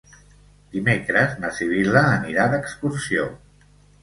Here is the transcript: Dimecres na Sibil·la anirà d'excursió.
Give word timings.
Dimecres 0.75 1.35
na 1.43 1.51
Sibil·la 1.59 2.03
anirà 2.15 2.49
d'excursió. 2.55 3.29